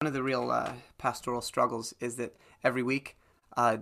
[0.00, 3.16] one of the real uh, pastoral struggles is that every week,
[3.56, 3.78] uh,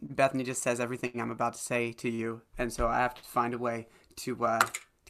[0.00, 3.22] Bethany just says everything I'm about to say to you, and so I have to
[3.22, 4.60] find a way to, uh,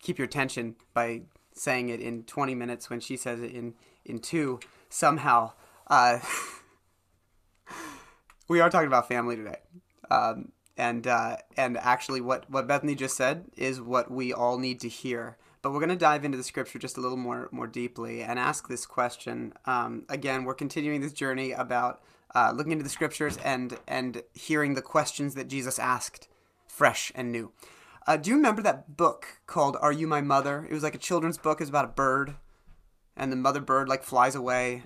[0.01, 1.23] keep your attention by
[1.53, 3.75] saying it in 20 minutes when she says it in
[4.07, 4.61] in two.
[4.89, 5.53] Somehow,
[5.89, 6.21] uh,
[8.49, 9.59] we are talking about family today,
[10.11, 14.81] um, and uh, and actually, what what Bethany just said is what we all need
[14.81, 15.37] to hear.
[15.69, 18.39] But we're going to dive into the scripture just a little more more deeply and
[18.39, 19.53] ask this question.
[19.67, 22.01] Um, again, we're continuing this journey about
[22.35, 26.27] uh, looking into the scriptures and and hearing the questions that Jesus asked,
[26.67, 27.53] fresh and new.
[28.07, 30.67] Uh, do you remember that book called "Are You My Mother"?
[30.71, 31.61] It was like a children's book.
[31.61, 32.37] It was about a bird,
[33.15, 34.85] and the mother bird like flies away,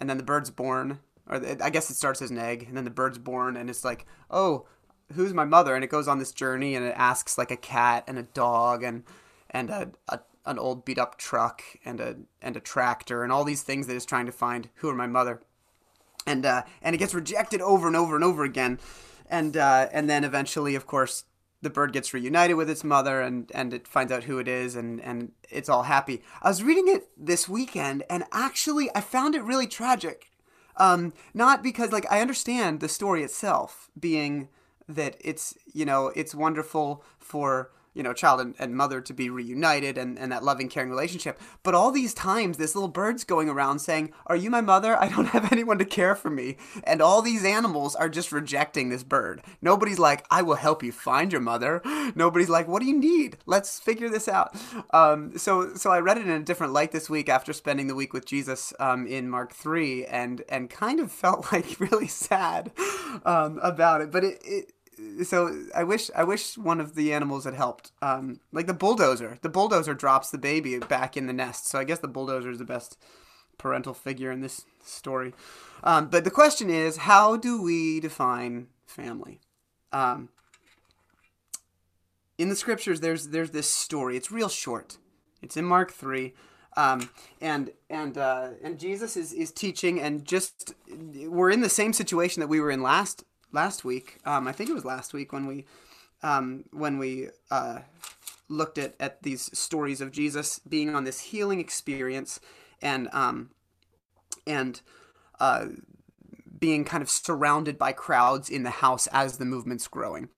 [0.00, 2.84] and then the bird's born, or I guess it starts as an egg, and then
[2.84, 4.64] the bird's born, and it's like, oh,
[5.12, 5.74] who's my mother?
[5.74, 8.82] And it goes on this journey, and it asks like a cat and a dog
[8.82, 9.04] and
[9.50, 13.44] and a, a an old beat up truck and a and a tractor and all
[13.44, 15.42] these things that is trying to find who are my mother,
[16.26, 18.78] and uh, and it gets rejected over and over and over again,
[19.28, 21.24] and uh, and then eventually, of course,
[21.60, 24.76] the bird gets reunited with its mother and and it finds out who it is
[24.76, 26.22] and and it's all happy.
[26.42, 30.30] I was reading it this weekend and actually I found it really tragic.
[30.76, 34.48] Um, not because like I understand the story itself being
[34.88, 39.28] that it's you know it's wonderful for you know, child and, and mother to be
[39.28, 41.40] reunited and, and that loving, caring relationship.
[41.64, 44.96] But all these times, this little bird's going around saying, Are you my mother?
[44.96, 46.58] I don't have anyone to care for me.
[46.84, 49.42] And all these animals are just rejecting this bird.
[49.60, 51.82] Nobody's like, I will help you find your mother.
[52.14, 53.38] Nobody's like, What do you need?
[53.46, 54.56] Let's figure this out.
[54.90, 57.96] Um, so, so I read it in a different light this week after spending the
[57.96, 62.70] week with Jesus um, in Mark 3 and, and kind of felt like really sad
[63.24, 64.12] um, about it.
[64.12, 64.72] But it, it
[65.22, 67.92] so I wish I wish one of the animals had helped.
[68.02, 69.38] Um, like the bulldozer.
[69.42, 71.66] The bulldozer drops the baby back in the nest.
[71.68, 72.98] So I guess the bulldozer is the best
[73.58, 75.34] parental figure in this story.
[75.82, 79.40] Um, but the question is, how do we define family?
[79.92, 80.28] Um,
[82.36, 84.16] in the scriptures, there's there's this story.
[84.16, 84.98] It's real short.
[85.42, 86.34] It's in Mark three.
[86.76, 87.10] Um,
[87.40, 90.74] and and uh, and Jesus is, is teaching, and just
[91.26, 94.18] we're in the same situation that we were in last last week.
[94.24, 95.64] Um, I think it was last week when we
[96.22, 97.80] um, when we uh,
[98.48, 102.40] looked at at these stories of Jesus being on this healing experience
[102.82, 103.50] and um,
[104.46, 104.80] and
[105.40, 105.66] uh,
[106.58, 110.28] being kind of surrounded by crowds in the house as the movement's growing.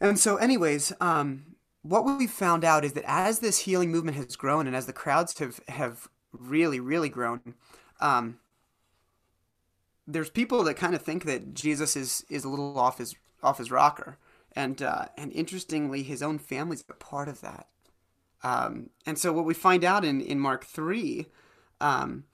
[0.00, 4.36] And so, anyways, um, what we found out is that as this healing movement has
[4.36, 7.54] grown and as the crowds have have really really grown,
[8.00, 8.38] um,
[10.06, 13.58] there's people that kind of think that Jesus is is a little off his off
[13.58, 14.18] his rocker,
[14.54, 17.66] and uh, and interestingly, his own family's a part of that.
[18.42, 21.26] Um, and so, what we find out in in Mark three,
[21.80, 22.24] um,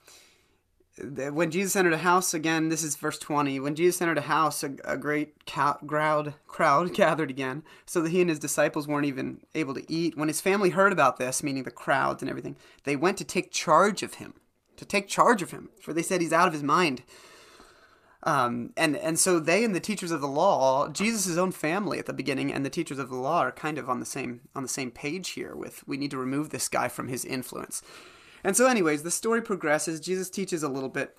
[0.97, 3.59] when Jesus entered a house again, this is verse twenty.
[3.59, 8.21] When Jesus entered a house, a, a great crowd crowd gathered again, so that he
[8.21, 10.15] and his disciples weren't even able to eat.
[10.15, 13.51] When his family heard about this, meaning the crowds and everything, they went to take
[13.51, 14.35] charge of him,
[14.77, 17.01] to take charge of him, for they said he's out of his mind.
[18.25, 22.05] Um, and and so they and the teachers of the law, Jesus' own family at
[22.05, 24.63] the beginning, and the teachers of the law are kind of on the same on
[24.63, 25.55] the same page here.
[25.55, 27.81] With we need to remove this guy from his influence.
[28.41, 29.99] And so, anyways, the story progresses.
[29.99, 31.17] Jesus teaches a little bit,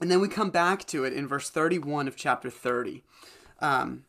[0.00, 3.02] and then we come back to it in verse thirty-one of chapter thirty.
[3.58, 4.04] Um,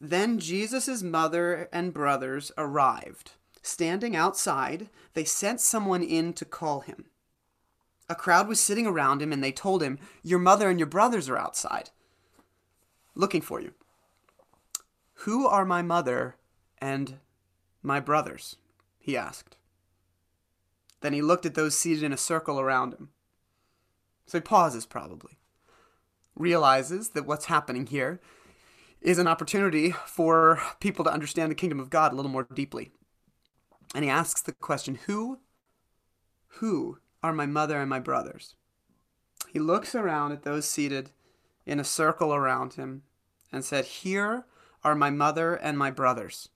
[0.00, 3.32] then Jesus' mother and brothers arrived.
[3.62, 7.06] Standing outside, they sent someone in to call him.
[8.08, 11.28] A crowd was sitting around him, and they told him, Your mother and your brothers
[11.28, 11.90] are outside,
[13.14, 13.72] looking for you.
[15.18, 16.36] Who are my mother
[16.78, 17.18] and
[17.82, 18.56] my brothers?
[18.98, 19.56] he asked.
[21.00, 23.10] Then he looked at those seated in a circle around him.
[24.26, 25.38] So he pauses, probably,
[26.34, 28.20] realizes that what's happening here
[29.02, 32.90] is an opportunity for people to understand the kingdom of God a little more deeply.
[33.94, 35.40] And he asks the question Who,
[36.46, 38.54] who are my mother and my brothers.
[39.48, 41.10] He looks around at those seated
[41.64, 43.02] in a circle around him
[43.50, 44.44] and said, Here
[44.84, 46.50] are my mother and my brothers.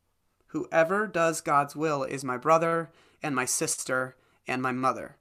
[0.48, 2.90] Whoever does God's will is my brother
[3.22, 4.16] and my sister
[4.46, 5.16] and my mother.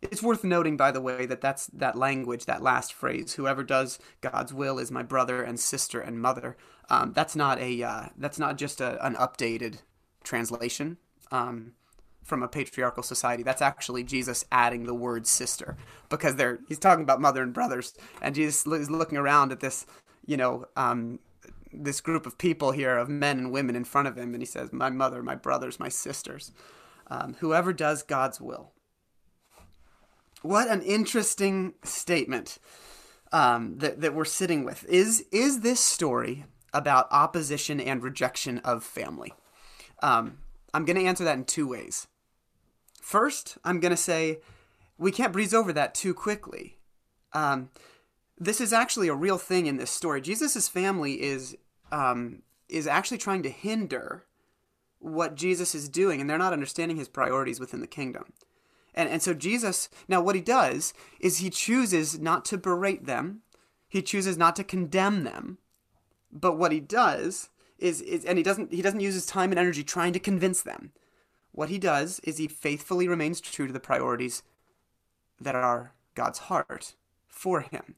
[0.00, 3.98] It's worth noting, by the way, that that's that language, that last phrase, "Whoever does
[4.20, 6.56] God's will is my brother and sister and mother."
[6.88, 9.78] Um, that's not a uh, that's not just a, an updated
[10.22, 10.98] translation.
[11.32, 11.72] Um,
[12.24, 13.42] from a patriarchal society.
[13.42, 15.76] That's actually Jesus adding the word sister
[16.08, 19.86] because they're he's talking about mother and brothers, and Jesus is looking around at this,
[20.26, 21.20] you know, um,
[21.72, 24.46] this group of people here of men and women in front of him, and he
[24.46, 26.52] says, "My mother, my brothers, my sisters,
[27.08, 28.72] um, whoever does God's will."
[30.44, 32.58] what an interesting statement
[33.32, 34.84] um, that, that we're sitting with.
[34.84, 39.32] Is, is this story about opposition and rejection of family?
[40.02, 40.38] Um,
[40.74, 42.06] I'm going to answer that in two ways.
[43.04, 44.38] First, I'm going to say
[44.96, 46.78] we can't breeze over that too quickly.
[47.34, 47.68] Um,
[48.38, 50.22] this is actually a real thing in this story.
[50.22, 51.54] Jesus' family is
[51.92, 54.24] um, is actually trying to hinder
[55.00, 58.32] what Jesus is doing, and they're not understanding his priorities within the kingdom.
[58.94, 63.42] And, and so Jesus, now what he does is he chooses not to berate them,
[63.86, 65.58] he chooses not to condemn them,
[66.32, 69.58] but what he does is, is and he doesn't he doesn't use his time and
[69.58, 70.92] energy trying to convince them.
[71.54, 74.42] What he does is he faithfully remains true to the priorities
[75.40, 76.94] that are God's heart
[77.28, 77.94] for him.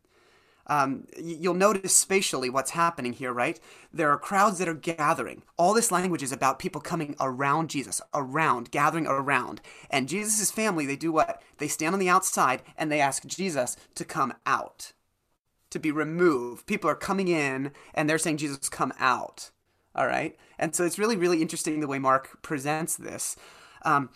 [0.67, 3.59] Um, you'll notice spatially what's happening here, right?
[3.95, 5.43] There are crowds that are gathering.
[5.57, 9.63] All this language is about people coming around Jesus, around, gathering around.
[9.91, 11.41] And Jesus' family, they do what?
[11.57, 14.93] They stand on the outside and they ask Jesus to come out,
[15.71, 16.67] to be removed.
[16.67, 19.51] People are coming in and they're saying, Jesus, come out.
[19.97, 20.37] All right?
[20.59, 23.35] And so it's really, really interesting the way Mark presents this.
[23.83, 24.11] Um,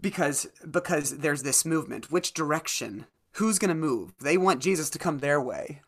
[0.00, 2.10] because because there's this movement.
[2.10, 4.12] Which direction who's going to move?
[4.20, 5.80] They want Jesus to come their way.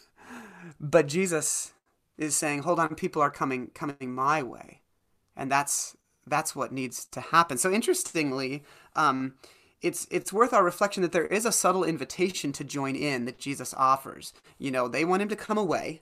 [0.80, 1.72] but Jesus
[2.16, 4.80] is saying, "Hold on, people are coming coming my way."
[5.36, 5.96] And that's
[6.26, 7.58] that's what needs to happen.
[7.58, 8.64] So interestingly,
[8.96, 9.34] um,
[9.82, 13.38] it's it's worth our reflection that there is a subtle invitation to join in that
[13.38, 14.32] Jesus offers.
[14.58, 16.00] You know, they want him to come away,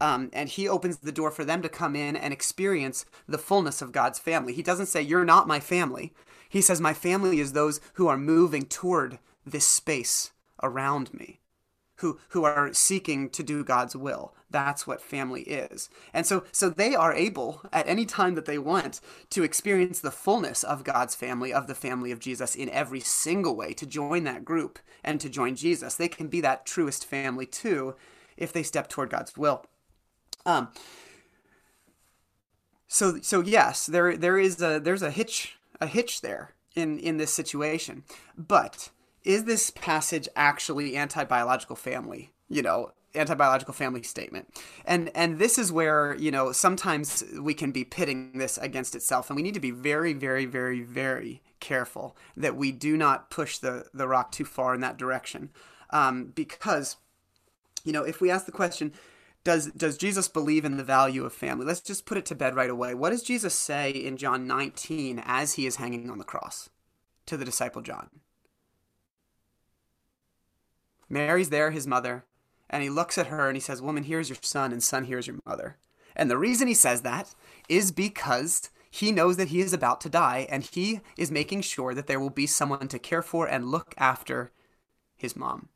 [0.00, 3.80] um, and he opens the door for them to come in and experience the fullness
[3.80, 4.52] of God's family.
[4.52, 6.12] He doesn't say, You're not my family.
[6.48, 10.32] He says, My family is those who are moving toward this space
[10.62, 11.40] around me
[11.96, 14.34] who who are seeking to do God's will.
[14.50, 15.88] That's what family is.
[16.12, 19.00] And so so they are able at any time that they want
[19.30, 23.56] to experience the fullness of God's family, of the family of Jesus in every single
[23.56, 25.94] way, to join that group and to join Jesus.
[25.94, 27.94] They can be that truest family too
[28.36, 29.64] if they step toward God's will.
[30.46, 30.68] Um
[32.88, 37.16] so so yes, there there is a there's a hitch a hitch there in in
[37.16, 38.04] this situation.
[38.36, 38.90] But
[39.24, 42.32] is this passage actually anti-biological family?
[42.48, 44.48] You know, anti-biological family statement.
[44.84, 49.28] And and this is where, you know, sometimes we can be pitting this against itself
[49.28, 53.58] and we need to be very very very very careful that we do not push
[53.58, 55.50] the the rock too far in that direction.
[55.90, 56.96] Um, because
[57.84, 58.92] you know, if we ask the question,
[59.46, 61.64] does does Jesus believe in the value of family?
[61.64, 62.94] Let's just put it to bed right away.
[62.94, 66.68] What does Jesus say in John 19 as he is hanging on the cross
[67.26, 68.10] to the disciple John?
[71.08, 72.24] Mary's there, his mother,
[72.68, 75.28] and he looks at her and he says, Woman, here's your son, and son, here's
[75.28, 75.76] your mother.
[76.16, 77.32] And the reason he says that
[77.68, 81.94] is because he knows that he is about to die, and he is making sure
[81.94, 84.50] that there will be someone to care for and look after
[85.16, 85.68] his mom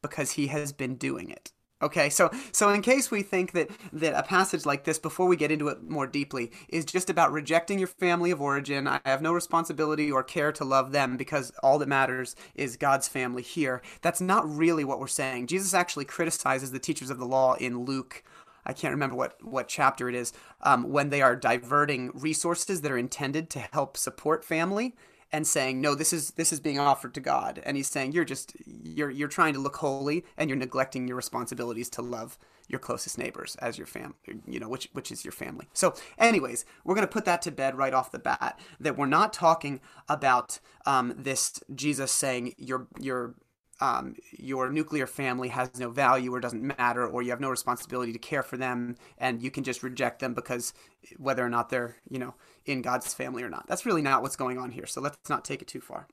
[0.00, 1.50] because he has been doing it.
[1.82, 5.36] Okay, so so in case we think that that a passage like this, before we
[5.36, 9.22] get into it more deeply, is just about rejecting your family of origin, I have
[9.22, 13.80] no responsibility or care to love them because all that matters is God's family here.
[14.02, 15.46] That's not really what we're saying.
[15.46, 18.24] Jesus actually criticizes the teachers of the law in Luke.
[18.66, 22.92] I can't remember what, what chapter it is, um, when they are diverting resources that
[22.92, 24.94] are intended to help support family
[25.32, 27.62] and saying no this is this is being offered to god.
[27.64, 31.16] And he's saying you're just you're you're trying to look holy and you're neglecting your
[31.16, 32.38] responsibilities to love
[32.68, 34.14] your closest neighbors as your fam
[34.46, 35.68] you know which which is your family.
[35.72, 39.06] So anyways we're going to put that to bed right off the bat that we're
[39.06, 43.34] not talking about um, this jesus saying your your
[43.80, 48.12] um, your nuclear family has no value or doesn't matter, or you have no responsibility
[48.12, 50.72] to care for them, and you can just reject them because
[51.16, 52.34] whether or not they're, you know,
[52.66, 53.66] in God's family or not.
[53.66, 54.86] That's really not what's going on here.
[54.86, 56.06] So let's not take it too far.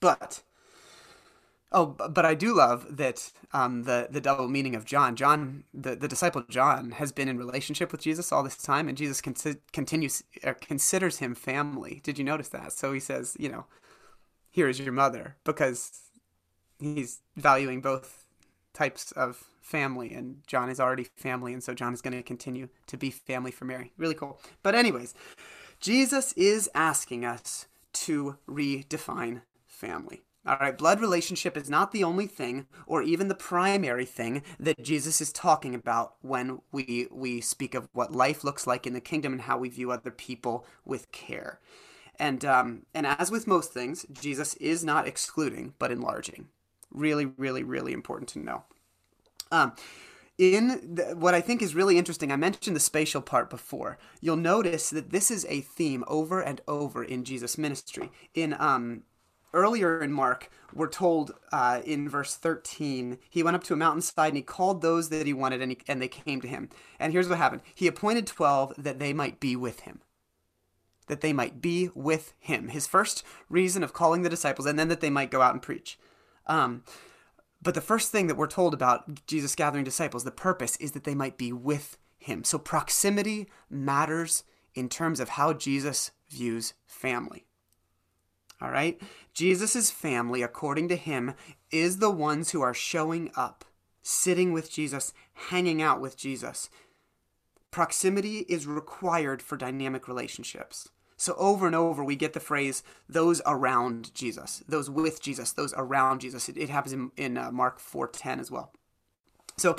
[0.00, 0.42] But
[1.70, 5.14] oh, but I do love that um, the the double meaning of John.
[5.16, 8.98] John, the, the disciple John, has been in relationship with Jesus all this time, and
[8.98, 9.34] Jesus con-
[9.72, 12.00] continues or considers him family.
[12.02, 12.72] Did you notice that?
[12.72, 13.66] So he says, you know,
[14.50, 16.00] here is your mother because
[16.78, 18.24] he's valuing both
[18.74, 22.68] types of family and John is already family and so John is going to continue
[22.88, 23.92] to be family for Mary.
[23.96, 24.38] Really cool.
[24.62, 25.14] But anyways,
[25.80, 30.20] Jesus is asking us to redefine family.
[30.44, 34.82] All right, blood relationship is not the only thing or even the primary thing that
[34.82, 39.00] Jesus is talking about when we we speak of what life looks like in the
[39.00, 41.60] kingdom and how we view other people with care.
[42.18, 46.48] And um, and as with most things, Jesus is not excluding but enlarging.
[46.90, 48.64] Really, really, really important to know.
[49.52, 49.74] Um,
[50.38, 53.98] in the, what I think is really interesting, I mentioned the spatial part before.
[54.20, 58.10] You'll notice that this is a theme over and over in Jesus' ministry.
[58.34, 59.02] In um,
[59.52, 64.28] earlier in Mark, we're told uh, in verse 13, he went up to a mountainside
[64.28, 66.70] and he called those that he wanted, and, he, and they came to him.
[66.98, 70.00] And here's what happened He appointed 12 that they might be with him.
[71.08, 72.68] That they might be with him.
[72.68, 75.60] His first reason of calling the disciples, and then that they might go out and
[75.60, 75.98] preach.
[76.46, 76.84] Um,
[77.62, 81.04] but the first thing that we're told about Jesus gathering disciples, the purpose is that
[81.04, 82.44] they might be with him.
[82.44, 87.46] So proximity matters in terms of how Jesus views family.
[88.60, 89.00] All right?
[89.34, 91.34] Jesus' family, according to him,
[91.70, 93.64] is the ones who are showing up,
[94.02, 96.68] sitting with Jesus, hanging out with Jesus.
[97.70, 100.90] Proximity is required for dynamic relationships.
[101.22, 105.72] So over and over, we get the phrase "those around Jesus," those with Jesus, those
[105.76, 106.48] around Jesus.
[106.48, 108.72] It, it happens in, in uh, Mark four ten as well.
[109.56, 109.76] So,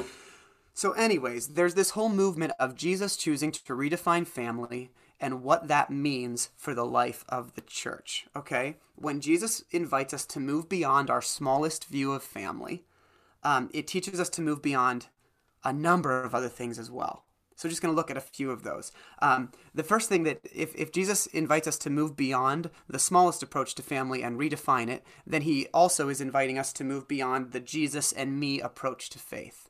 [0.74, 5.90] so anyways, there's this whole movement of Jesus choosing to redefine family and what that
[5.90, 8.26] means for the life of the church.
[8.36, 8.78] Okay?
[8.96, 12.86] When Jesus invites us to move beyond our smallest view of family,
[13.44, 15.08] um, it teaches us to move beyond
[15.64, 17.26] a number of other things as well.
[17.64, 18.92] So, just going to look at a few of those.
[19.22, 23.42] Um, the first thing that if, if Jesus invites us to move beyond the smallest
[23.42, 27.54] approach to family and redefine it, then he also is inviting us to move beyond
[27.54, 29.70] the Jesus and me approach to faith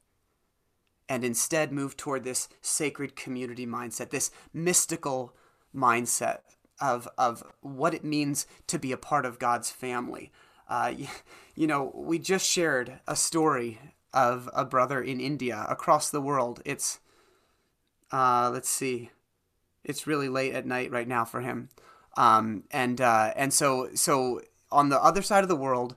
[1.07, 5.35] and instead move toward this sacred community mindset, this mystical
[5.75, 6.39] mindset
[6.81, 10.31] of of what it means to be a part of God's family.
[10.67, 11.07] Uh, you,
[11.53, 13.79] you know, we just shared a story
[14.15, 16.59] of a brother in India across the world.
[16.65, 16.99] It's
[18.13, 19.09] uh, let's see,
[19.83, 21.67] it's really late at night right now for him,
[22.15, 24.41] um, and uh, and so so
[24.71, 25.95] on the other side of the world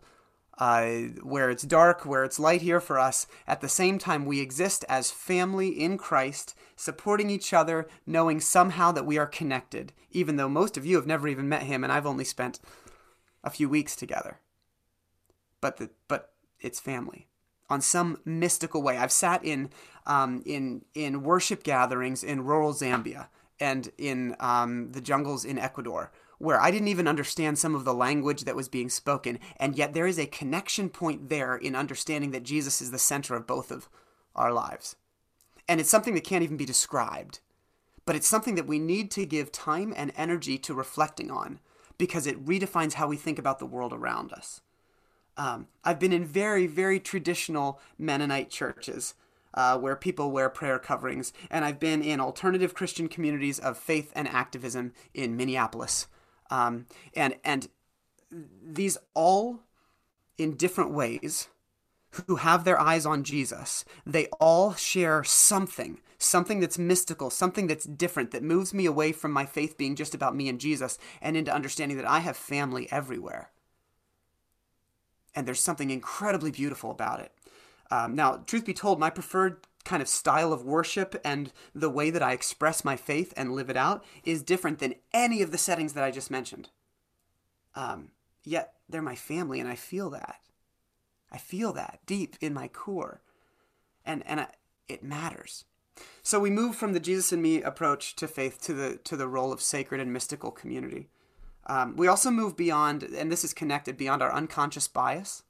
[0.59, 0.87] uh,
[1.23, 3.27] where it's dark, where it's light here for us.
[3.47, 8.93] At the same time, we exist as family in Christ, supporting each other, knowing somehow
[8.93, 11.93] that we are connected, even though most of you have never even met him and
[11.93, 12.59] I've only spent
[13.45, 14.39] a few weeks together.
[15.61, 17.29] But the, but it's family
[17.69, 18.97] on some mystical way.
[18.97, 19.71] I've sat in
[20.07, 26.11] um, in in worship gatherings in rural Zambia and in um, the jungles in Ecuador
[26.39, 29.95] where I didn't even understand some of the language that was being spoken, and yet
[29.95, 33.71] there is a connection point there in understanding that Jesus is the center of both
[33.71, 33.89] of
[34.35, 34.97] our lives.
[35.69, 37.41] And it's something that can't even be described,
[38.05, 41.59] but it's something that we need to give time and energy to reflecting on
[41.99, 44.61] because it redefines how we think about the world around us.
[45.39, 49.15] Um, I've been in very, very traditional Mennonite churches.
[49.57, 54.13] Uh, where people wear prayer coverings, and I've been in alternative Christian communities of faith
[54.15, 56.09] and activism in Minneapolis,
[56.51, 57.69] um, and and
[58.31, 59.61] these all
[60.37, 61.49] in different ways
[62.27, 67.85] who have their eyes on Jesus, they all share something, something that's mystical, something that's
[67.85, 71.37] different, that moves me away from my faith being just about me and Jesus and
[71.37, 73.51] into understanding that I have family everywhere.
[75.35, 77.33] And there's something incredibly beautiful about it.
[77.91, 82.11] Um, now, truth be told, my preferred kind of style of worship and the way
[82.11, 85.59] that I express my faith and live it out is different than any of the
[85.59, 86.71] settings that I just mentioned.
[87.75, 88.11] Um,
[88.43, 90.41] yet they're my family, and I feel that.
[91.31, 93.21] I feel that deep in my core,
[94.05, 94.47] and and I,
[94.89, 95.65] it matters.
[96.23, 99.29] So we move from the Jesus and me approach to faith to the to the
[99.29, 101.09] role of sacred and mystical community.
[101.67, 105.43] Um, we also move beyond, and this is connected beyond our unconscious bias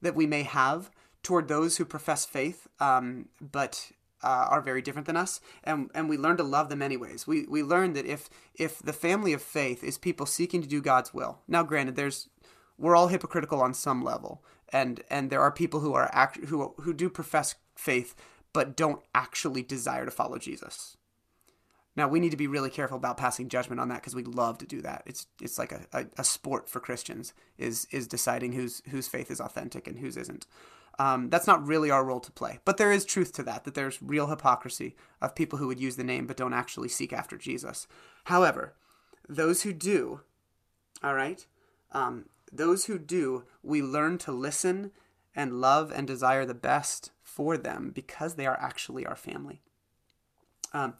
[0.00, 0.90] that we may have
[1.22, 6.08] toward those who profess faith, um, but uh, are very different than us, and and
[6.08, 7.26] we learn to love them anyways.
[7.26, 10.80] We we learn that if if the family of faith is people seeking to do
[10.80, 11.40] God's will.
[11.48, 12.28] Now, granted, there's
[12.78, 16.74] we're all hypocritical on some level, and and there are people who are act, who
[16.80, 18.14] who do profess faith
[18.52, 20.96] but don't actually desire to follow Jesus.
[21.94, 24.58] Now we need to be really careful about passing judgment on that because we love
[24.58, 25.02] to do that.
[25.04, 29.30] It's it's like a, a, a, sport for Christians is is deciding whose whose faith
[29.30, 30.46] is authentic and whose isn't.
[30.98, 32.58] Um, that's not really our role to play.
[32.64, 35.96] But there is truth to that, that there's real hypocrisy of people who would use
[35.96, 37.86] the name but don't actually seek after Jesus.
[38.24, 38.74] However,
[39.28, 40.20] those who do,
[41.02, 41.46] all right,
[41.92, 44.90] um, those who do, we learn to listen
[45.34, 49.62] and love and desire the best for them because they are actually our family.
[50.74, 50.94] Um,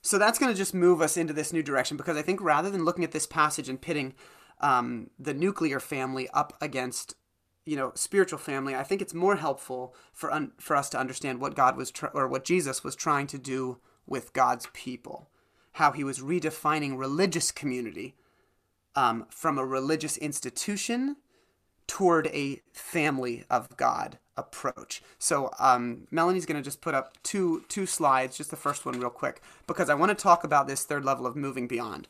[0.00, 2.70] so that's going to just move us into this new direction because I think rather
[2.70, 4.14] than looking at this passage and pitting
[4.60, 7.14] um, the nuclear family up against
[7.66, 11.40] you know spiritual family i think it's more helpful for un- for us to understand
[11.40, 15.28] what god was tr- or what jesus was trying to do with god's people.
[15.72, 18.14] How he was redefining religious community
[18.94, 21.16] um, from a religious institution
[21.86, 25.02] toward a family of god approach.
[25.18, 28.98] So um, melanie's going to just put up two two slides just the first one
[29.00, 32.08] real quick because i want to talk about this third level of moving beyond.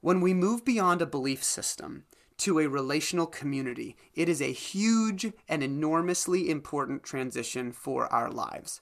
[0.00, 2.04] When we move beyond a belief system
[2.38, 3.96] to a relational community.
[4.14, 8.80] It is a huge and enormously important transition for our lives.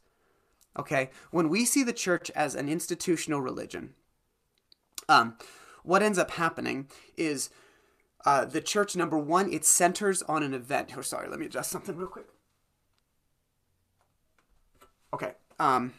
[0.78, 1.10] Okay?
[1.30, 3.94] When we see the church as an institutional religion,
[5.08, 5.36] um,
[5.82, 7.50] what ends up happening is
[8.24, 10.94] uh, the church, number one, it centers on an event.
[10.96, 12.26] Oh, sorry, let me adjust something real quick.
[15.12, 15.32] Okay.
[15.58, 15.92] Um,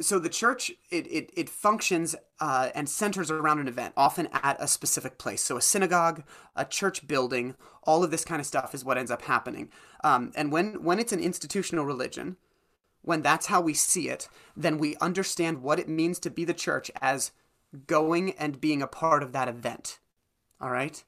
[0.00, 4.56] so the church it it, it functions uh, and centers around an event often at
[4.60, 5.42] a specific place.
[5.42, 6.22] So a synagogue
[6.56, 9.70] a church building all of this kind of stuff is what ends up happening.
[10.04, 12.36] Um, and when when it's an institutional religion
[13.02, 16.54] when that's how we see it then we understand what it means to be the
[16.54, 17.30] church as
[17.86, 19.98] going and being a part of that event.
[20.60, 21.02] All right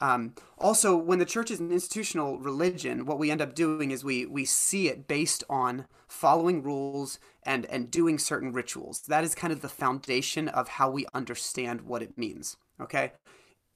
[0.00, 4.04] um, also, when the church is an institutional religion, what we end up doing is
[4.04, 9.00] we we see it based on following rules and and doing certain rituals.
[9.02, 12.56] That is kind of the foundation of how we understand what it means.
[12.80, 13.12] Okay.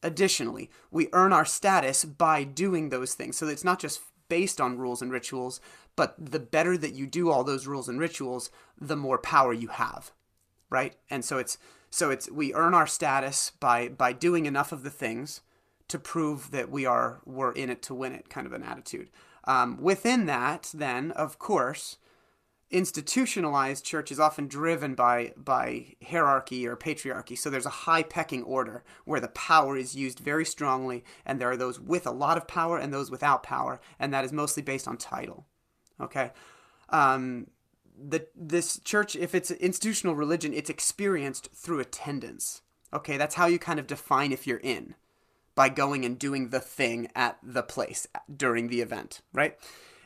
[0.05, 3.37] Additionally, we earn our status by doing those things.
[3.37, 5.61] So it's not just based on rules and rituals,
[5.95, 8.50] but the better that you do all those rules and rituals,
[8.81, 10.11] the more power you have.
[10.71, 10.97] Right?
[11.11, 11.59] And so it's
[11.91, 15.41] so it's we earn our status by by doing enough of the things
[15.92, 19.11] to prove that we are we're in it to win it kind of an attitude.
[19.44, 21.99] Um, within that, then of course,
[22.70, 27.37] institutionalized church is often driven by by hierarchy or patriarchy.
[27.37, 31.50] So there's a high pecking order where the power is used very strongly, and there
[31.50, 34.62] are those with a lot of power and those without power, and that is mostly
[34.62, 35.46] based on title.
[36.00, 36.30] Okay.
[36.88, 37.49] Um,
[37.94, 42.62] the this church, if it's institutional religion, it's experienced through attendance.
[42.94, 44.94] Okay, that's how you kind of define if you're in
[45.54, 49.56] by going and doing the thing at the place during the event, right?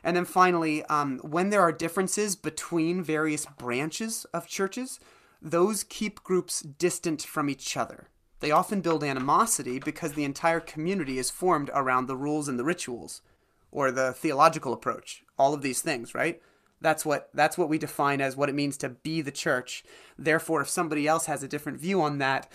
[0.02, 5.00] And then finally, um, when there are differences between various branches of churches,
[5.42, 8.08] those keep groups distant from each other.
[8.40, 12.64] They often build animosity because the entire community is formed around the rules and the
[12.64, 13.22] rituals
[13.70, 16.40] or the theological approach, all of these things, right?
[16.80, 19.82] That's what that's what we define as what it means to be the church.
[20.18, 22.50] Therefore, if somebody else has a different view on that,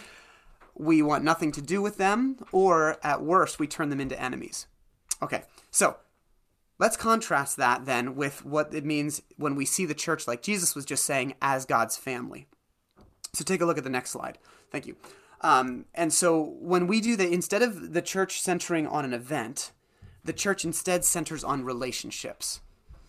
[0.75, 4.67] we want nothing to do with them, or at worst, we turn them into enemies.
[5.21, 5.97] Okay, so
[6.79, 10.75] let's contrast that then with what it means when we see the church, like Jesus
[10.75, 12.47] was just saying, as God's family.
[13.34, 14.38] So take a look at the next slide.
[14.71, 14.95] Thank you.
[15.41, 19.71] Um, and so when we do that, instead of the church centering on an event,
[20.23, 22.62] the church instead centers on relationships.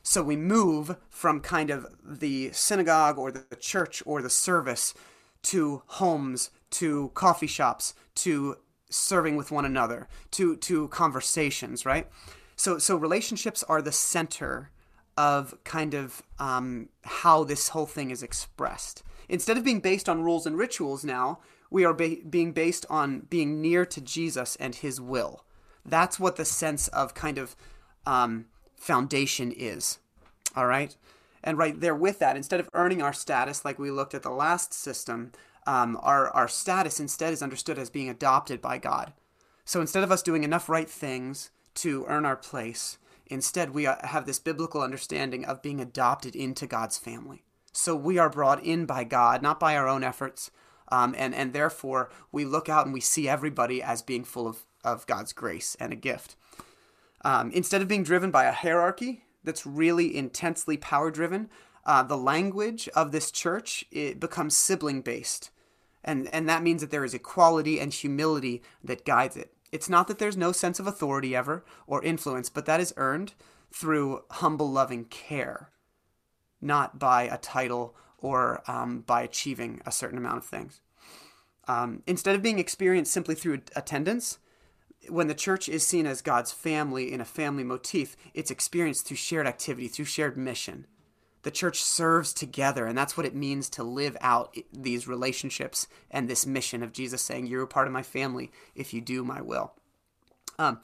[0.03, 4.94] So we move from kind of the synagogue or the church or the service
[5.42, 8.57] to homes, to coffee shops, to
[8.91, 12.09] serving with one another, to to conversations, right?
[12.57, 14.71] So so relationships are the center
[15.17, 19.03] of kind of um, how this whole thing is expressed.
[19.29, 21.39] Instead of being based on rules and rituals, now
[21.71, 25.45] we are ba- being based on being near to Jesus and His will.
[25.85, 27.57] That's what the sense of kind of
[28.07, 29.99] um, foundation is.
[30.57, 30.97] All right.
[31.45, 34.31] And right there with that, instead of earning our status like we looked at the
[34.31, 35.33] last system,
[35.66, 39.12] um, our, our status instead is understood as being adopted by God.
[39.64, 44.27] So instead of us doing enough right things to earn our place, instead we have
[44.27, 47.44] this biblical understanding of being adopted into God's family.
[47.72, 50.51] So we are brought in by God, not by our own efforts.
[50.90, 54.64] Um, and, and therefore, we look out and we see everybody as being full of,
[54.85, 56.37] of God's grace and a gift.
[57.25, 61.48] Um, instead of being driven by a hierarchy that's really intensely power driven,
[61.85, 65.51] uh, the language of this church it becomes sibling based
[66.05, 69.53] and and that means that there is equality and humility that guides it.
[69.71, 73.35] It's not that there's no sense of authority ever or influence but that is earned
[73.73, 75.71] through humble loving care
[76.61, 80.81] not by a title or um, by achieving a certain amount of things.
[81.66, 84.38] Um, instead of being experienced simply through attendance
[85.09, 89.16] when the church is seen as god's family in a family motif it's experienced through
[89.16, 90.87] shared activity through shared mission
[91.42, 96.28] the church serves together and that's what it means to live out these relationships and
[96.28, 99.40] this mission of jesus saying you're a part of my family if you do my
[99.40, 99.72] will.
[100.59, 100.81] Um,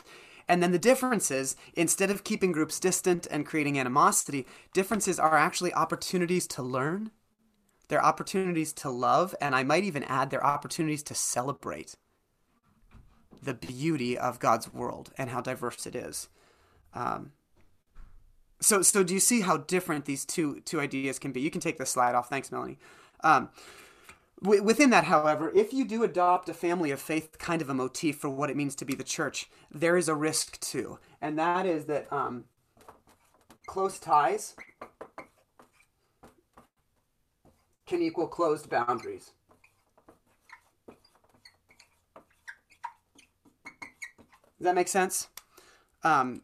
[0.48, 5.74] and then the differences instead of keeping groups distant and creating animosity differences are actually
[5.74, 7.10] opportunities to learn
[7.88, 11.96] they're opportunities to love and i might even add they're opportunities to celebrate
[13.42, 16.28] the beauty of god's world and how diverse it is.
[16.94, 17.32] Um,
[18.60, 21.40] so so do you see how different these two two ideas can be?
[21.40, 22.28] You can take the slide off.
[22.28, 22.78] Thanks, Melanie.
[23.22, 23.50] Um,
[24.42, 27.74] w- within that, however, if you do adopt a family of faith kind of a
[27.74, 31.38] motif for what it means to be the church, there is a risk too, and
[31.38, 32.44] that is that um,
[33.66, 34.54] close ties
[37.86, 39.32] can equal closed boundaries.
[44.58, 45.28] Does that make sense?
[46.02, 46.42] Um,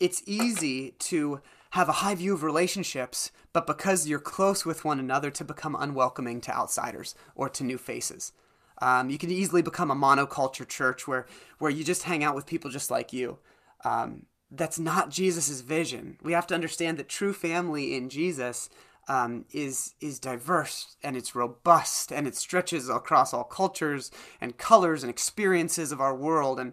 [0.00, 5.00] it's easy to have a high view of relationships, but because you're close with one
[5.00, 8.32] another, to become unwelcoming to outsiders or to new faces.
[8.80, 11.26] Um, you can easily become a monoculture church where
[11.58, 13.38] where you just hang out with people just like you.
[13.84, 16.18] Um, that's not Jesus' vision.
[16.22, 18.68] We have to understand that true family in Jesus
[19.08, 25.02] um, is is diverse and it's robust and it stretches across all cultures and colors
[25.02, 26.72] and experiences of our world and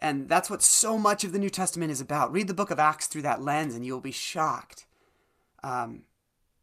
[0.00, 2.32] and that's what so much of the New Testament is about.
[2.32, 4.86] Read the book of Acts through that lens and you'll be shocked.
[5.62, 6.02] Um,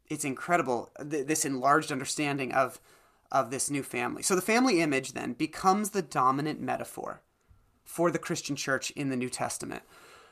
[0.10, 2.80] it's incredible th- this enlarged understanding of
[3.32, 4.24] of this new family.
[4.24, 7.22] So the family image then becomes the dominant metaphor
[7.84, 9.84] for the Christian church in the New Testament,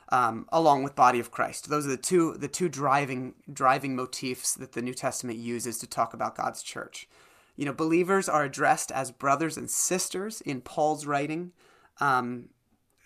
[0.09, 1.69] um, along with body of Christ.
[1.69, 5.87] Those are the two the two driving driving motifs that the New Testament uses to
[5.87, 7.07] talk about God's church.
[7.55, 11.51] You know, believers are addressed as brothers and sisters in Paul's writing.
[11.99, 12.49] Um,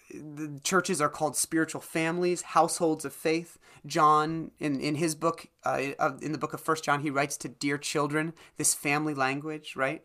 [0.10, 3.58] the churches are called spiritual families, households of faith.
[3.86, 5.92] John, in, in his book, uh,
[6.22, 10.04] in the book of First John, he writes to dear children, this family language, right?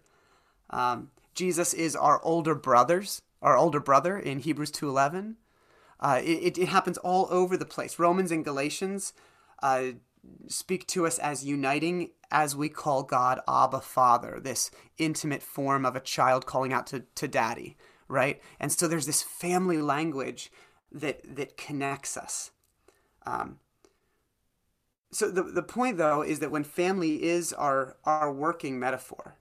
[0.71, 5.35] Um, Jesus is our older brothers, our older brother in Hebrews 2.11.
[6.01, 7.99] Uh, it, it happens all over the place.
[7.99, 9.13] Romans and Galatians
[9.63, 9.93] uh,
[10.49, 15.95] speak to us as uniting as we call God Abba Father, this intimate form of
[15.95, 17.77] a child calling out to, to daddy
[18.13, 18.41] right?
[18.61, 20.53] And so there's this family language
[20.93, 22.51] that that connects us.
[23.25, 23.59] Um,
[25.11, 29.37] so the the point though is that when family is our our working metaphor,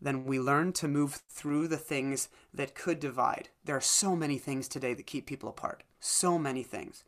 [0.00, 3.48] then we learn to move through the things that could divide.
[3.64, 5.82] There are so many things today that keep people apart.
[5.98, 7.04] So many things.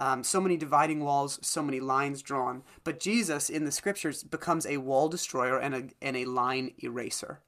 [0.00, 2.62] Um, so many dividing walls, so many lines drawn.
[2.84, 7.40] But Jesus in the scriptures becomes a wall destroyer and a, and a line eraser.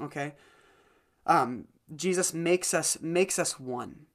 [0.00, 0.34] Okay?
[1.26, 4.06] Um, Jesus makes us makes us one.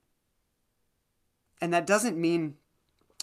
[1.61, 2.55] And that doesn't mean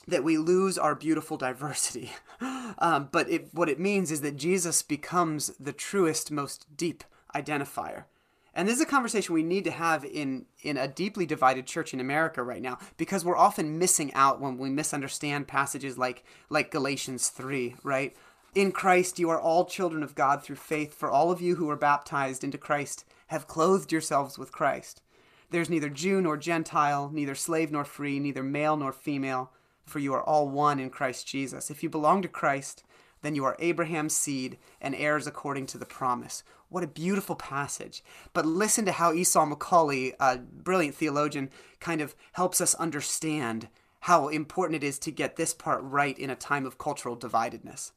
[0.08, 2.10] that we lose our beautiful diversity.
[2.78, 8.04] um, but it, what it means is that Jesus becomes the truest, most deep identifier.
[8.52, 11.94] And this is a conversation we need to have in, in a deeply divided church
[11.94, 16.72] in America right now because we're often missing out when we misunderstand passages like, like
[16.72, 18.16] Galatians 3, right?
[18.54, 20.94] In Christ, you are all children of God through faith.
[20.94, 25.02] For all of you who are baptized into Christ have clothed yourselves with Christ.
[25.50, 29.52] There's neither Jew nor Gentile, neither slave nor free, neither male nor female,
[29.86, 31.70] for you are all one in Christ Jesus.
[31.70, 32.82] If you belong to Christ,
[33.22, 36.42] then you are Abraham's seed and heirs according to the promise.
[36.70, 38.02] What a beautiful passage.
[38.32, 43.68] But listen to how Esau McCaulley, a brilliant theologian, kind of helps us understand
[44.00, 47.92] how important it is to get this part right in a time of cultural dividedness.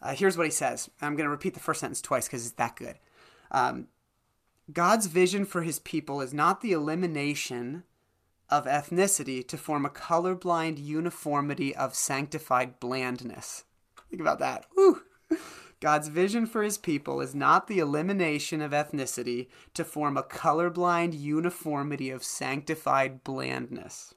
[0.00, 0.88] Uh, here's what he says.
[1.02, 3.00] I'm going to repeat the first sentence twice because it's that good.
[3.50, 3.88] Um,
[4.72, 7.84] God's vision for his people is not the elimination
[8.50, 13.64] of ethnicity to form a colorblind uniformity of sanctified blandness.
[14.10, 14.66] Think about that.
[14.76, 15.02] Woo.
[15.80, 21.18] God's vision for his people is not the elimination of ethnicity to form a colorblind
[21.18, 24.14] uniformity of sanctified blandness.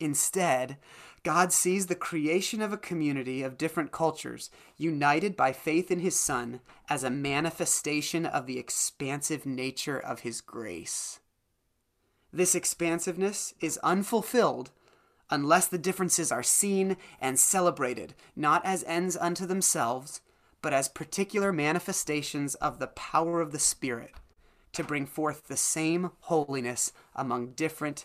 [0.00, 0.76] Instead,
[1.22, 6.18] God sees the creation of a community of different cultures, united by faith in His
[6.18, 11.20] Son, as a manifestation of the expansive nature of His grace.
[12.32, 14.70] This expansiveness is unfulfilled
[15.30, 20.20] unless the differences are seen and celebrated, not as ends unto themselves,
[20.62, 24.12] but as particular manifestations of the power of the Spirit
[24.72, 28.04] to bring forth the same holiness among different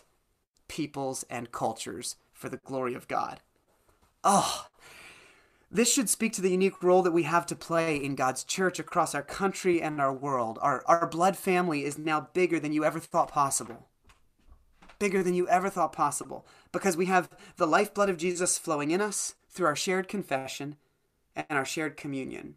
[0.68, 3.40] peoples and cultures for the glory of God.
[4.24, 4.66] Oh,
[5.70, 8.78] this should speak to the unique role that we have to play in God's church
[8.78, 10.58] across our country and our world.
[10.60, 13.88] Our, our blood family is now bigger than you ever thought possible.
[14.98, 16.46] Bigger than you ever thought possible.
[16.72, 20.76] Because we have the lifeblood of Jesus flowing in us through our shared confession
[21.34, 22.56] and our shared communion.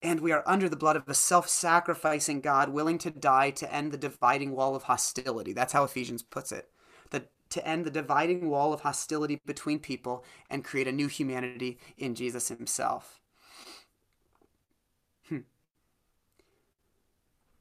[0.00, 3.74] And we are under the blood of a self sacrificing God willing to die to
[3.74, 5.52] end the dividing wall of hostility.
[5.52, 6.68] That's how Ephesians puts it
[7.54, 12.16] to end the dividing wall of hostility between people and create a new humanity in
[12.16, 13.20] Jesus himself.
[15.28, 15.38] Hmm.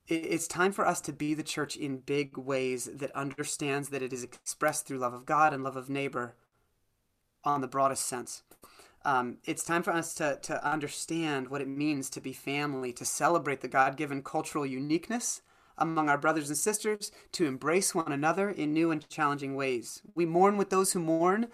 [0.08, 4.12] It's time for us to be the church in big ways that understands that it
[4.12, 6.34] is expressed through love of God and love of neighbor
[7.44, 8.42] on the broadest sense.
[9.06, 13.06] Um, it's time for us to, to understand what it means to be family, to
[13.06, 15.42] celebrate the God given cultural uniqueness
[15.78, 20.02] among our brothers and sisters to embrace one another in new and challenging ways.
[20.16, 21.48] We mourn with those who mourn,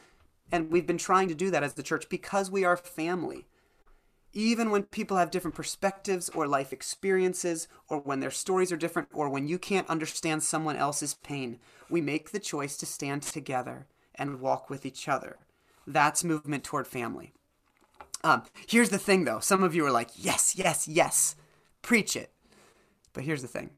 [0.52, 3.46] and we've been trying to do that as the church because we are family.
[4.34, 9.10] even when people have different perspectives or life experiences, or when their stories are different,
[9.14, 13.88] or when you can't understand someone else's pain, we make the choice to stand together
[14.16, 15.38] and walk with each other.
[15.88, 17.34] That's movement toward family.
[18.24, 19.40] Um, here's the thing, though.
[19.40, 21.36] Some of you are like, yes, yes, yes,
[21.82, 22.32] preach it.
[23.14, 23.72] But here's the thing.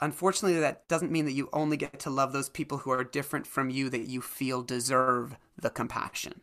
[0.00, 3.46] Unfortunately, that doesn't mean that you only get to love those people who are different
[3.46, 6.40] from you that you feel deserve the compassion.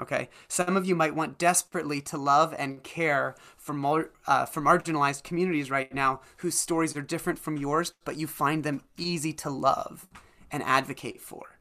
[0.00, 4.60] Okay, some of you might want desperately to love and care for mar- uh, for
[4.60, 9.32] marginalized communities right now whose stories are different from yours, but you find them easy
[9.34, 10.08] to love
[10.50, 11.58] and advocate for.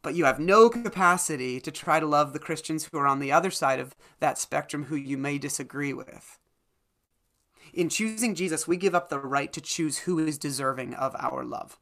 [0.00, 3.30] But you have no capacity to try to love the Christians who are on the
[3.30, 6.38] other side of that spectrum who you may disagree with.
[7.72, 11.42] In choosing Jesus, we give up the right to choose who is deserving of our
[11.42, 11.78] love.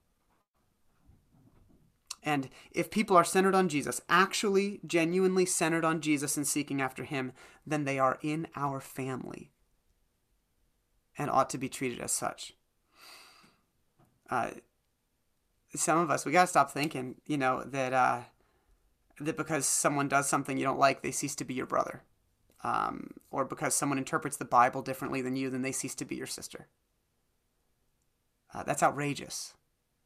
[2.22, 7.04] And if people are centered on Jesus, actually genuinely centered on Jesus and seeking after
[7.04, 7.32] him,
[7.66, 9.50] then they are in our family
[11.16, 12.54] and ought to be treated as such.
[14.28, 14.50] Uh,
[15.74, 18.20] some of us, we got to stop thinking, you know, that, uh,
[19.20, 22.02] that because someone does something you don't like, they cease to be your brother.
[22.62, 26.16] Um, or because someone interprets the Bible differently than you, then they cease to be
[26.16, 26.68] your sister.
[28.52, 29.54] Uh, that's outrageous.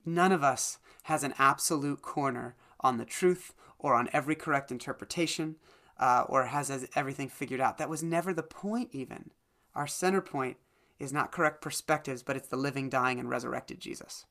[0.05, 5.57] None of us has an absolute corner on the truth or on every correct interpretation
[5.99, 7.79] uh, or has everything figured out.
[7.79, 9.31] That was never the point, even.
[9.75, 10.59] Our center point
[10.99, 14.27] is not correct perspectives, but it's the living, dying, and resurrected Jesus.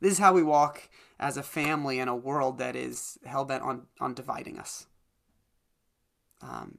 [0.00, 3.62] This is how we walk as a family in a world that is hell bent
[3.62, 4.86] on, on dividing us.
[6.40, 6.78] Um,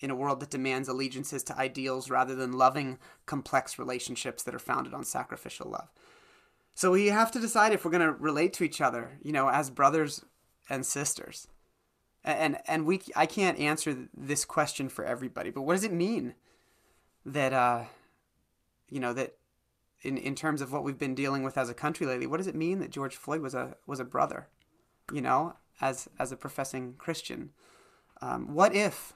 [0.00, 4.58] in a world that demands allegiances to ideals rather than loving, complex relationships that are
[4.58, 5.88] founded on sacrificial love.
[6.74, 9.48] So we have to decide if we're going to relate to each other, you know,
[9.48, 10.24] as brothers
[10.68, 11.48] and sisters.
[12.22, 16.34] And and we I can't answer this question for everybody, but what does it mean
[17.26, 17.84] that uh
[18.88, 19.36] you know that
[20.00, 22.46] in in terms of what we've been dealing with as a country lately, what does
[22.46, 24.48] it mean that George Floyd was a was a brother,
[25.12, 27.50] you know, as as a professing Christian?
[28.24, 29.14] Um, what if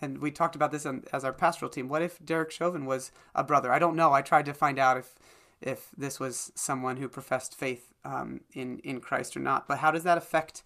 [0.00, 1.88] and we talked about this on, as our pastoral team.
[1.88, 3.72] What if Derek Chauvin was a brother?
[3.72, 4.12] I don't know.
[4.12, 5.14] I tried to find out if
[5.60, 9.66] if this was someone who professed faith um, in in Christ or not.
[9.66, 10.62] But how does that affect,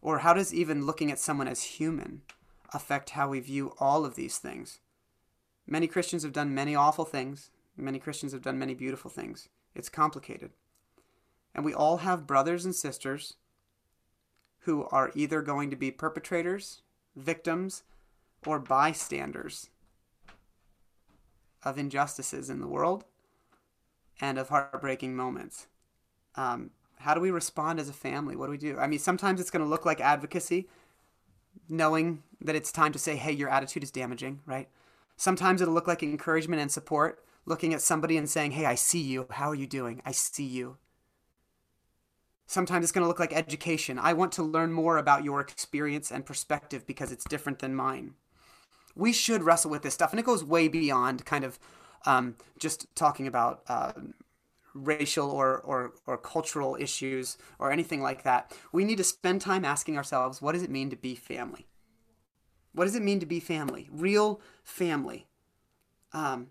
[0.00, 2.22] or how does even looking at someone as human
[2.72, 4.80] affect how we view all of these things?
[5.66, 7.50] Many Christians have done many awful things.
[7.76, 9.50] Many Christians have done many beautiful things.
[9.74, 10.52] It's complicated,
[11.54, 13.34] and we all have brothers and sisters
[14.60, 16.80] who are either going to be perpetrators,
[17.16, 17.82] victims,
[18.46, 19.70] or bystanders
[21.64, 23.04] of injustices in the world
[24.20, 25.66] and of heartbreaking moments.
[26.36, 28.36] Um, how do we respond as a family?
[28.36, 28.78] What do we do?
[28.78, 30.68] I mean, sometimes it's going to look like advocacy,
[31.68, 34.68] knowing that it's time to say, hey, your attitude is damaging, right?
[35.16, 39.00] Sometimes it'll look like encouragement and support, looking at somebody and saying, hey, I see
[39.00, 39.26] you.
[39.30, 40.02] How are you doing?
[40.04, 40.76] I see you.
[42.46, 43.98] Sometimes it's going to look like education.
[43.98, 48.14] I want to learn more about your experience and perspective because it's different than mine.
[48.94, 51.58] We should wrestle with this stuff, and it goes way beyond kind of
[52.06, 53.92] um, just talking about uh,
[54.74, 58.56] racial or, or, or cultural issues or anything like that.
[58.72, 61.66] We need to spend time asking ourselves what does it mean to be family?
[62.72, 63.88] What does it mean to be family?
[63.90, 65.26] Real family.
[66.12, 66.48] Um,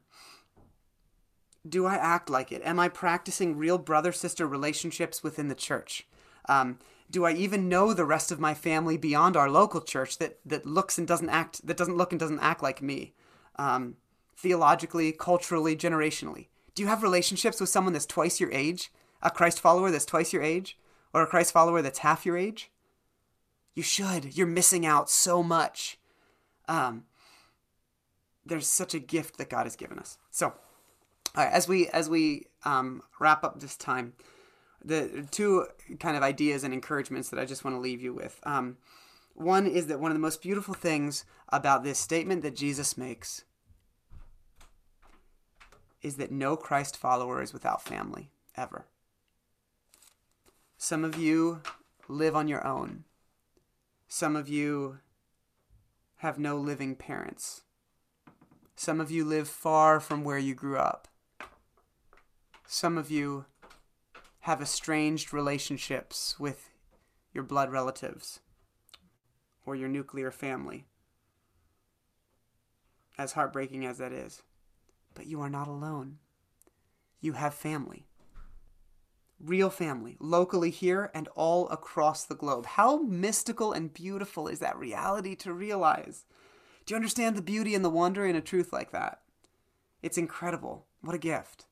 [1.67, 2.61] do I act like it?
[2.63, 6.07] Am I practicing real brother sister relationships within the church?
[6.47, 10.39] Um, do I even know the rest of my family beyond our local church that,
[10.45, 13.13] that looks and doesn't act that doesn't look and doesn't act like me?
[13.57, 13.95] Um,
[14.35, 16.47] theologically, culturally, generationally?
[16.73, 18.91] Do you have relationships with someone that's twice your age?
[19.21, 20.77] A Christ follower that's twice your age?
[21.13, 22.69] Or a Christ follower that's half your age?
[23.75, 24.37] You should.
[24.37, 25.97] You're missing out so much.
[26.67, 27.05] Um,
[28.45, 30.17] there's such a gift that God has given us.
[30.31, 30.53] So,
[31.35, 34.13] as we as we um, wrap up this time,
[34.83, 35.67] the two
[35.99, 38.39] kind of ideas and encouragements that I just want to leave you with.
[38.43, 38.77] Um,
[39.33, 43.43] one is that one of the most beautiful things about this statement that Jesus makes
[46.01, 48.85] is that no Christ follower is without family, ever.
[50.77, 51.61] Some of you
[52.07, 53.05] live on your own.
[54.07, 54.99] Some of you
[56.17, 57.63] have no living parents.
[58.75, 61.07] Some of you live far from where you grew up.
[62.67, 63.45] Some of you
[64.41, 66.71] have estranged relationships with
[67.33, 68.39] your blood relatives
[69.65, 70.85] or your nuclear family.
[73.17, 74.41] As heartbreaking as that is.
[75.13, 76.17] But you are not alone.
[77.21, 78.07] You have family.
[79.39, 82.65] Real family, locally here and all across the globe.
[82.65, 86.25] How mystical and beautiful is that reality to realize?
[86.85, 89.21] Do you understand the beauty and the wonder in a truth like that?
[90.01, 90.87] It's incredible.
[91.01, 91.65] What a gift.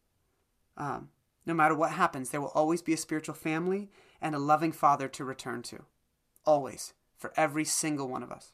[0.78, 1.10] Um,
[1.46, 3.90] no matter what happens, there will always be a spiritual family
[4.22, 5.84] and a loving father to return to.
[6.46, 6.94] Always.
[7.18, 8.52] For every single one of us.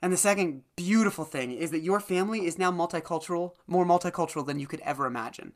[0.00, 4.58] And the second beautiful thing is that your family is now multicultural, more multicultural than
[4.58, 5.52] you could ever imagine.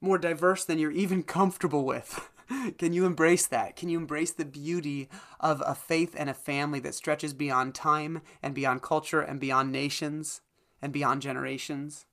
[0.00, 2.30] More diverse than you're even comfortable with.
[2.78, 3.76] Can you embrace that?
[3.76, 5.08] Can you embrace the beauty
[5.40, 9.70] of a faith and a family that stretches beyond time and beyond culture and beyond
[9.70, 10.40] nations
[10.80, 12.06] and beyond generations?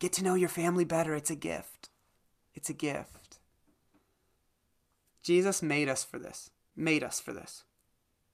[0.00, 1.14] Get to know your family better.
[1.14, 1.90] It's a gift.
[2.54, 3.38] It's a gift.
[5.22, 7.64] Jesus made us for this, made us for this,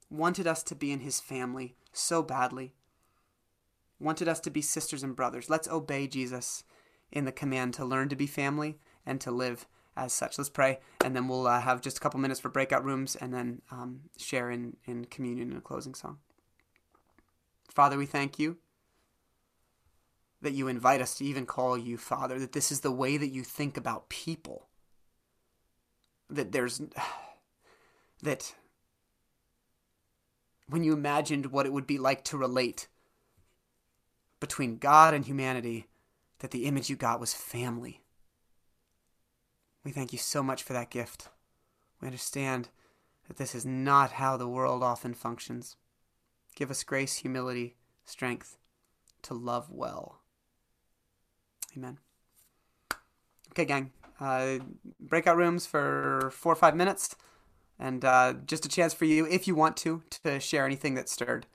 [0.09, 2.75] wanted us to be in his family so badly,
[3.99, 5.51] wanted us to be sisters and brothers.
[5.51, 6.63] Let's obey Jesus
[7.11, 10.39] in the command to learn to be family and to live as such.
[10.39, 13.35] Let's pray, and then we'll uh, have just a couple minutes for breakout rooms and
[13.35, 16.19] then um, share in, in communion in a closing song.
[17.69, 18.59] Father, we thank you
[20.43, 23.29] that you invite us to even call you Father, that this is the way that
[23.29, 24.69] you think about people.
[26.31, 26.81] That there's.
[28.23, 28.55] that
[30.69, 32.89] when you imagined what it would be like to relate
[34.41, 35.87] between God and humanity,
[36.41, 38.03] that the image you got was family.
[39.85, 41.29] We thank you so much for that gift.
[42.01, 42.69] We understand
[43.29, 45.77] that this is not how the world often functions.
[46.55, 48.59] Give us grace, humility, strength
[49.23, 50.21] to love well.
[51.77, 51.99] Amen.
[53.53, 53.91] Okay, gang.
[54.19, 54.59] Uh,
[54.99, 57.15] breakout rooms for four or five minutes,
[57.79, 61.09] and uh, just a chance for you, if you want to, to share anything that
[61.09, 61.47] stirred.